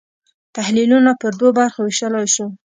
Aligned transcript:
تحلیلونه 0.55 1.11
پر 1.21 1.31
دوو 1.39 1.49
برخو 1.59 1.79
وېشلای 1.83 2.27
شو. 2.35 2.45